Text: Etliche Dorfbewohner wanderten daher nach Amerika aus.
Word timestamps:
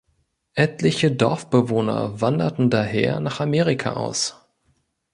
Etliche 0.55 1.11
Dorfbewohner 1.11 2.19
wanderten 2.19 2.71
daher 2.71 3.19
nach 3.19 3.39
Amerika 3.39 3.93
aus. 3.93 4.35